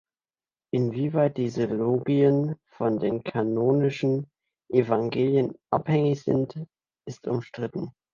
Inwieweit 0.73 1.37
diese 1.37 1.65
Logien 1.67 2.55
von 2.71 2.97
den 2.97 3.21
kanonischen 3.23 4.31
Evangelien 4.71 5.53
abhängig 5.69 6.23
sind, 6.23 6.59
ist 7.05 7.27
umstritten. 7.27 7.91